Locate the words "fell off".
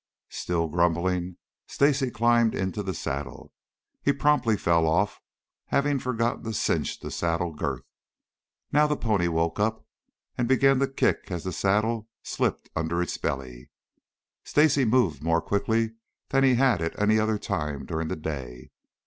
4.57-5.21